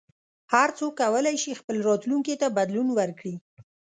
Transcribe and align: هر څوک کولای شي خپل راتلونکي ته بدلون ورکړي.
هر 0.53 0.69
څوک 0.77 0.93
کولای 1.01 1.35
شي 1.43 1.53
خپل 1.59 1.75
راتلونکي 1.89 2.33
ته 2.41 2.47
بدلون 2.57 2.87
ورکړي. 2.99 3.35